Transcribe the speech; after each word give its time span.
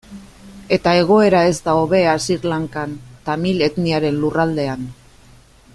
Eta 0.77 0.93
egoera 1.01 1.41
ez 1.49 1.53
da 1.67 1.75
hobea 1.81 2.15
Sri 2.23 2.39
Lankan, 2.53 2.97
tamil 3.29 3.63
etniaren 3.69 4.19
lurraldean. 4.25 4.89